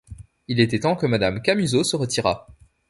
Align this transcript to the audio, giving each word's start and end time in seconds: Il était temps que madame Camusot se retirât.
Il 0.47 0.59
était 0.59 0.79
temps 0.79 0.95
que 0.95 1.05
madame 1.05 1.43
Camusot 1.43 1.83
se 1.83 1.95
retirât. 1.95 2.47